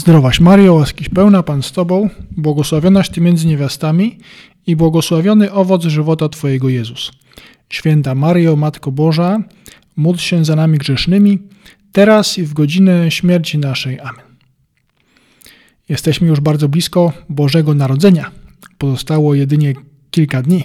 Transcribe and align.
Zdrowaś 0.00 0.40
Mario, 0.40 0.74
łaskiś 0.74 1.08
pełna 1.08 1.42
Pan 1.42 1.62
z 1.62 1.72
Tobą, 1.72 2.08
błogosławionaś 2.30 3.08
Ty 3.08 3.20
między 3.20 3.46
niewiastami 3.46 4.18
i 4.66 4.76
błogosławiony 4.76 5.52
owoc 5.52 5.84
żywota 5.84 6.28
Twojego 6.28 6.68
Jezus. 6.68 7.10
Święta 7.68 8.14
Mario, 8.14 8.56
Matko 8.56 8.92
Boża, 8.92 9.42
módl 9.96 10.18
się 10.18 10.44
za 10.44 10.56
nami 10.56 10.78
grzesznymi, 10.78 11.38
teraz 11.92 12.38
i 12.38 12.42
w 12.42 12.52
godzinę 12.52 13.10
śmierci 13.10 13.58
naszej. 13.58 14.00
Amen. 14.00 14.24
Jesteśmy 15.88 16.28
już 16.28 16.40
bardzo 16.40 16.68
blisko 16.68 17.12
Bożego 17.28 17.74
Narodzenia. 17.74 18.30
Pozostało 18.78 19.34
jedynie 19.34 19.74
kilka 20.10 20.42
dni. 20.42 20.64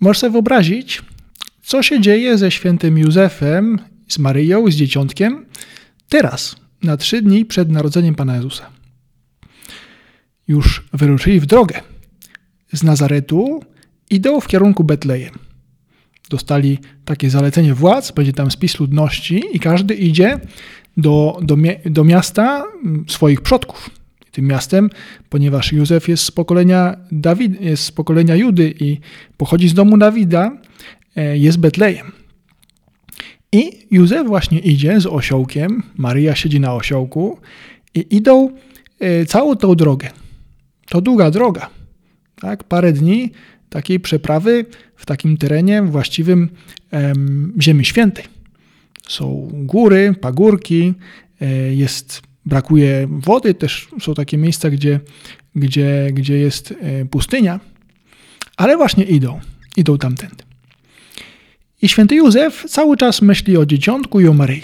Możesz 0.00 0.18
sobie 0.18 0.32
wyobrazić, 0.32 1.02
co 1.62 1.82
się 1.82 2.00
dzieje 2.00 2.38
ze 2.38 2.50
świętym 2.50 2.98
Józefem, 2.98 3.78
z 4.08 4.18
Maryją, 4.18 4.70
z 4.70 4.74
dzieciątkiem 4.74 5.46
teraz– 6.08 6.56
na 6.84 6.96
trzy 6.96 7.22
dni 7.22 7.44
przed 7.44 7.70
narodzeniem 7.70 8.14
Pana 8.14 8.36
Jezusa. 8.36 8.70
Już 10.48 10.84
wyruszyli 10.92 11.40
w 11.40 11.46
drogę. 11.46 11.80
Z 12.72 12.82
Nazaretu 12.82 13.62
idą 14.10 14.40
w 14.40 14.48
kierunku 14.48 14.84
Betlejem. 14.84 15.34
Dostali 16.30 16.78
takie 17.04 17.30
zalecenie 17.30 17.74
władz, 17.74 18.12
będzie 18.12 18.32
tam 18.32 18.50
spis 18.50 18.80
ludności 18.80 19.42
i 19.52 19.60
każdy 19.60 19.94
idzie 19.94 20.40
do, 20.96 21.38
do, 21.42 21.56
do 21.84 22.04
miasta 22.04 22.64
mm, 22.84 23.04
swoich 23.08 23.40
przodków. 23.40 23.90
Tym 24.30 24.46
miastem, 24.46 24.90
ponieważ 25.28 25.72
Józef 25.72 26.08
jest 26.08 26.24
z 26.24 26.30
pokolenia, 26.30 26.96
Dawid, 27.12 27.60
jest 27.60 27.84
z 27.84 27.92
pokolenia 27.92 28.36
Judy 28.36 28.74
i 28.80 29.00
pochodzi 29.36 29.68
z 29.68 29.74
domu 29.74 29.98
Dawida, 29.98 30.58
e, 31.16 31.38
jest 31.38 31.58
Betlejem. 31.58 32.23
I 33.54 33.86
Józef 33.90 34.26
właśnie 34.26 34.58
idzie 34.58 35.00
z 35.00 35.06
osiołkiem, 35.06 35.82
Maryja 35.96 36.34
siedzi 36.34 36.60
na 36.60 36.74
osiołku 36.74 37.38
i 37.94 38.16
idą 38.16 38.50
e, 39.00 39.26
całą 39.26 39.56
tą 39.56 39.74
drogę. 39.74 40.10
To 40.86 41.00
długa 41.00 41.30
droga. 41.30 41.70
Tak? 42.34 42.64
Parę 42.64 42.92
dni 42.92 43.30
takiej 43.70 44.00
przeprawy 44.00 44.64
w 44.96 45.06
takim 45.06 45.36
terenie 45.36 45.82
właściwym 45.82 46.48
em, 46.90 47.52
Ziemi 47.60 47.84
Świętej. 47.84 48.24
Są 49.08 49.48
góry, 49.52 50.14
pagórki, 50.20 50.94
e, 51.40 51.74
jest, 51.74 52.22
brakuje 52.46 53.08
wody, 53.10 53.54
też 53.54 53.88
są 54.00 54.14
takie 54.14 54.38
miejsca, 54.38 54.70
gdzie, 54.70 55.00
gdzie, 55.54 56.08
gdzie 56.12 56.38
jest 56.38 56.74
e, 56.80 57.04
pustynia, 57.04 57.60
ale 58.56 58.76
właśnie 58.76 59.04
idą, 59.04 59.40
idą 59.76 59.98
tamtędy. 59.98 60.43
I 61.84 61.88
święty 61.88 62.14
Józef 62.14 62.64
cały 62.68 62.96
czas 62.96 63.22
myśli 63.22 63.56
o 63.56 63.66
dzieciątku 63.66 64.20
i 64.20 64.28
o 64.28 64.32
Maryi. 64.32 64.62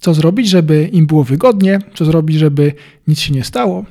Co 0.00 0.14
zrobić, 0.14 0.48
żeby 0.48 0.88
im 0.92 1.06
było 1.06 1.24
wygodnie, 1.24 1.78
co 1.94 2.04
zrobić, 2.04 2.36
żeby 2.36 2.72
nic 3.08 3.20
się 3.20 3.32
nie 3.32 3.44
stało. 3.44 3.84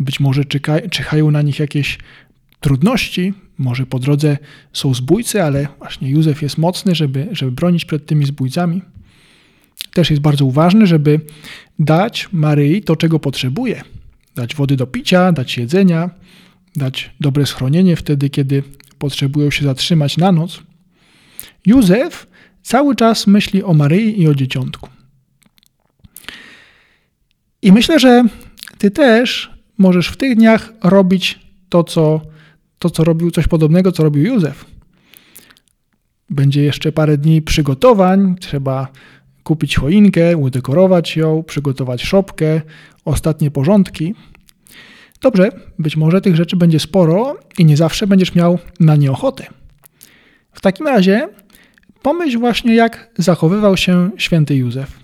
Być 0.00 0.20
może 0.20 0.44
czyha, 0.44 0.80
czyhają 0.90 1.30
na 1.30 1.42
nich 1.42 1.58
jakieś 1.58 1.98
trudności, 2.60 3.34
może 3.58 3.86
po 3.86 3.98
drodze 3.98 4.38
są 4.72 4.94
zbójcy, 4.94 5.42
ale 5.42 5.68
właśnie 5.78 6.10
Józef 6.10 6.42
jest 6.42 6.58
mocny, 6.58 6.94
żeby, 6.94 7.28
żeby 7.32 7.52
bronić 7.52 7.84
przed 7.84 8.06
tymi 8.06 8.26
zbójcami. 8.26 8.82
Też 9.92 10.10
jest 10.10 10.22
bardzo 10.22 10.44
uważny, 10.44 10.86
żeby 10.86 11.20
dać 11.78 12.28
Maryi 12.32 12.82
to, 12.82 12.96
czego 12.96 13.18
potrzebuje. 13.18 13.82
Dać 14.34 14.54
wody 14.54 14.76
do 14.76 14.86
picia, 14.86 15.32
dać 15.32 15.58
jedzenia, 15.58 16.10
dać 16.76 17.10
dobre 17.20 17.46
schronienie 17.46 17.96
wtedy, 17.96 18.30
kiedy 18.30 18.62
potrzebują 18.98 19.50
się 19.50 19.64
zatrzymać 19.64 20.16
na 20.16 20.32
noc. 20.32 20.62
Józef 21.66 22.26
cały 22.62 22.96
czas 22.96 23.26
myśli 23.26 23.62
o 23.62 23.74
Maryi 23.74 24.20
i 24.20 24.28
o 24.28 24.34
dzieciątku. 24.34 24.88
I 27.62 27.72
myślę, 27.72 27.98
że 27.98 28.24
ty 28.78 28.90
też 28.90 29.50
możesz 29.78 30.08
w 30.08 30.16
tych 30.16 30.36
dniach 30.36 30.72
robić 30.82 31.40
to, 31.68 31.84
co, 31.84 32.20
to, 32.78 32.90
co 32.90 33.04
robił, 33.04 33.30
coś 33.30 33.48
podobnego, 33.48 33.92
co 33.92 34.02
robił 34.02 34.24
Józef. 34.24 34.64
Będzie 36.30 36.62
jeszcze 36.62 36.92
parę 36.92 37.18
dni 37.18 37.42
przygotowań, 37.42 38.36
trzeba 38.40 38.88
kupić 39.42 39.76
choinkę, 39.76 40.36
udekorować 40.36 41.16
ją, 41.16 41.42
przygotować 41.42 42.02
szopkę, 42.02 42.60
ostatnie 43.04 43.50
porządki. 43.50 44.14
Dobrze, 45.20 45.48
być 45.78 45.96
może 45.96 46.20
tych 46.20 46.36
rzeczy 46.36 46.56
będzie 46.56 46.80
sporo 46.80 47.38
i 47.58 47.64
nie 47.64 47.76
zawsze 47.76 48.06
będziesz 48.06 48.34
miał 48.34 48.58
na 48.80 48.96
nie 48.96 49.12
ochotę. 49.12 49.46
W 50.52 50.60
takim 50.60 50.86
razie 50.86 51.28
Pomyśl 52.04 52.38
właśnie, 52.38 52.74
jak 52.74 53.10
zachowywał 53.18 53.76
się 53.76 54.10
święty 54.16 54.56
Józef. 54.56 55.00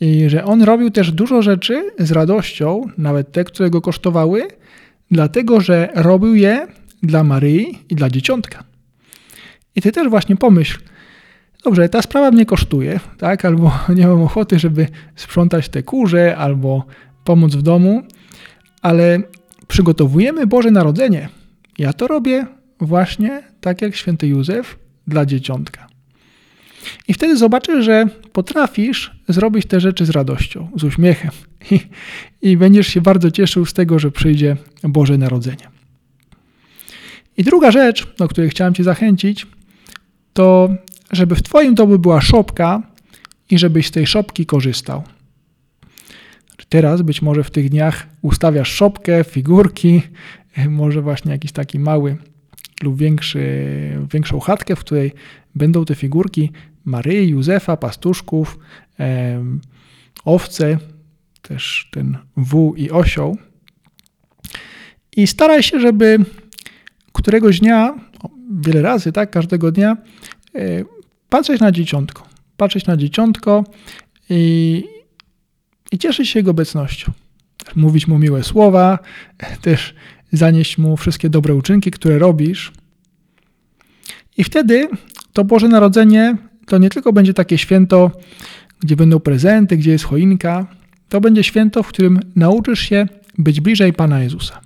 I 0.00 0.30
że 0.30 0.44
on 0.44 0.62
robił 0.62 0.90
też 0.90 1.12
dużo 1.12 1.42
rzeczy 1.42 1.90
z 1.98 2.12
radością, 2.12 2.82
nawet 2.98 3.32
te, 3.32 3.44
które 3.44 3.70
go 3.70 3.80
kosztowały, 3.80 4.48
dlatego 5.10 5.60
że 5.60 5.88
robił 5.94 6.34
je 6.34 6.66
dla 7.02 7.24
Maryi 7.24 7.78
i 7.88 7.94
dla 7.94 8.10
dzieciątka. 8.10 8.64
I 9.76 9.82
ty 9.82 9.92
też 9.92 10.08
właśnie 10.08 10.36
pomyśl, 10.36 10.78
dobrze, 11.64 11.88
ta 11.88 12.02
sprawa 12.02 12.30
mnie 12.30 12.46
kosztuje, 12.46 13.00
tak? 13.18 13.44
Albo 13.44 13.72
nie 13.96 14.06
mam 14.06 14.22
ochoty, 14.22 14.58
żeby 14.58 14.86
sprzątać 15.16 15.68
te 15.68 15.82
kurze, 15.82 16.36
albo 16.36 16.84
pomóc 17.24 17.54
w 17.54 17.62
domu, 17.62 18.02
ale 18.82 19.20
przygotowujemy 19.68 20.46
Boże 20.46 20.70
Narodzenie. 20.70 21.28
Ja 21.78 21.92
to 21.92 22.06
robię 22.06 22.46
właśnie 22.80 23.42
tak 23.60 23.82
jak 23.82 23.96
święty 23.96 24.26
Józef 24.26 24.78
dla 25.06 25.26
dzieciątka. 25.26 25.95
I 27.08 27.14
wtedy 27.14 27.36
zobaczysz, 27.36 27.84
że 27.84 28.06
potrafisz 28.32 29.16
zrobić 29.28 29.66
te 29.66 29.80
rzeczy 29.80 30.06
z 30.06 30.10
radością, 30.10 30.68
z 30.76 30.84
uśmiechem 30.84 31.30
i, 31.70 31.80
i 32.42 32.56
będziesz 32.56 32.86
się 32.86 33.00
bardzo 33.00 33.30
cieszył 33.30 33.66
z 33.66 33.72
tego, 33.72 33.98
że 33.98 34.10
przyjdzie 34.10 34.56
Boże 34.82 35.18
Narodzenie. 35.18 35.68
I 37.36 37.44
druga 37.44 37.70
rzecz, 37.70 38.16
do 38.18 38.28
której 38.28 38.50
chciałem 38.50 38.74
Cię 38.74 38.84
zachęcić, 38.84 39.46
to 40.32 40.68
żeby 41.12 41.34
w 41.34 41.42
Twoim 41.42 41.74
domu 41.74 41.98
była 41.98 42.20
szopka 42.20 42.82
i 43.50 43.58
żebyś 43.58 43.86
z 43.86 43.90
tej 43.90 44.06
szopki 44.06 44.46
korzystał. 44.46 45.02
Teraz 46.68 47.02
być 47.02 47.22
może 47.22 47.44
w 47.44 47.50
tych 47.50 47.70
dniach 47.70 48.06
ustawiasz 48.22 48.72
szopkę, 48.72 49.24
figurki, 49.24 50.02
może 50.68 51.02
właśnie 51.02 51.32
jakiś 51.32 51.52
taki 51.52 51.78
mały 51.78 52.16
lub 52.82 52.96
większy, 52.96 53.68
większą 54.12 54.40
chatkę, 54.40 54.76
w 54.76 54.80
której 54.80 55.12
będą 55.54 55.84
te 55.84 55.94
figurki 55.94 56.52
Maryi, 56.86 57.28
Józefa, 57.28 57.76
pastuszków, 57.76 58.58
owce, 60.24 60.78
też 61.42 61.88
ten 61.92 62.18
wół 62.36 62.74
i 62.74 62.90
osioł. 62.90 63.36
I 65.16 65.26
staraj 65.26 65.62
się, 65.62 65.80
żeby 65.80 66.18
któregoś 67.12 67.60
dnia, 67.60 67.94
wiele 68.60 68.82
razy, 68.82 69.12
tak, 69.12 69.30
każdego 69.30 69.72
dnia, 69.72 69.96
e, 70.54 70.84
patrzeć 71.28 71.60
na 71.60 71.72
dzieciątko. 71.72 72.26
Patrzeć 72.56 72.86
na 72.86 72.96
dzieciątko 72.96 73.64
i, 74.30 74.84
i 75.92 75.98
cieszyć 75.98 76.28
się 76.28 76.38
jego 76.38 76.50
obecnością. 76.50 77.12
Mówić 77.76 78.06
mu 78.06 78.18
miłe 78.18 78.44
słowa, 78.44 78.98
też 79.62 79.94
zanieść 80.32 80.78
mu 80.78 80.96
wszystkie 80.96 81.30
dobre 81.30 81.54
uczynki, 81.54 81.90
które 81.90 82.18
robisz. 82.18 82.72
I 84.36 84.44
wtedy 84.44 84.88
to 85.32 85.44
Boże 85.44 85.68
Narodzenie 85.68 86.36
to 86.66 86.78
nie 86.78 86.90
tylko 86.90 87.12
będzie 87.12 87.34
takie 87.34 87.58
święto, 87.58 88.10
gdzie 88.80 88.96
będą 88.96 89.20
prezenty, 89.20 89.76
gdzie 89.76 89.90
jest 89.90 90.04
choinka, 90.04 90.66
to 91.08 91.20
będzie 91.20 91.44
święto, 91.44 91.82
w 91.82 91.88
którym 91.88 92.20
nauczysz 92.36 92.80
się 92.80 93.08
być 93.38 93.60
bliżej 93.60 93.92
Pana 93.92 94.22
Jezusa. 94.22 94.60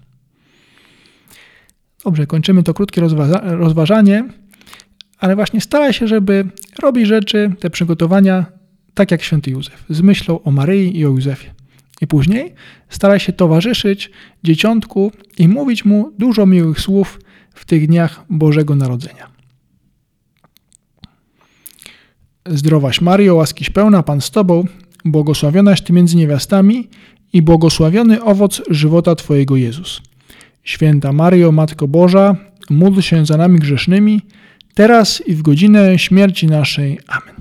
Dobrze, 2.04 2.26
kończymy 2.26 2.62
to 2.62 2.74
krótkie 2.74 3.02
rozważanie, 3.42 4.28
ale 5.18 5.36
właśnie 5.36 5.60
staraj 5.60 5.92
się, 5.92 6.08
żeby 6.08 6.44
robić 6.82 7.06
rzeczy, 7.06 7.52
te 7.60 7.70
przygotowania 7.70 8.46
tak 8.94 9.10
jak 9.10 9.22
święty 9.22 9.50
Józef, 9.50 9.84
z 9.88 10.00
myślą 10.00 10.42
o 10.42 10.50
Maryi 10.50 10.98
i 10.98 11.06
o 11.06 11.08
Józefie. 11.08 11.50
I 12.00 12.06
później 12.06 12.54
staraj 12.88 13.20
się 13.20 13.32
towarzyszyć 13.32 14.10
dzieciątku 14.44 15.12
i 15.38 15.48
mówić 15.48 15.84
mu 15.84 16.12
dużo 16.18 16.46
miłych 16.46 16.80
słów 16.80 17.20
w 17.54 17.64
tych 17.64 17.86
dniach 17.86 18.24
Bożego 18.30 18.74
Narodzenia. 18.74 19.30
Zdrowaś 22.50 23.00
Mario, 23.00 23.34
łaskiś 23.34 23.70
pełna, 23.70 24.02
Pan 24.02 24.20
z 24.20 24.30
Tobą, 24.30 24.64
błogosławionaś 25.04 25.80
Ty 25.80 25.92
między 25.92 26.16
niewiastami 26.16 26.88
i 27.32 27.42
błogosławiony 27.42 28.22
owoc 28.22 28.62
żywota 28.70 29.14
Twojego 29.14 29.56
Jezus. 29.56 30.02
Święta 30.64 31.12
Mario, 31.12 31.52
Matko 31.52 31.88
Boża, 31.88 32.36
módl 32.70 33.00
się 33.00 33.26
za 33.26 33.36
nami 33.36 33.58
grzesznymi, 33.58 34.20
teraz 34.74 35.22
i 35.26 35.34
w 35.34 35.42
godzinę 35.42 35.98
śmierci 35.98 36.46
naszej. 36.46 36.98
Amen. 37.08 37.34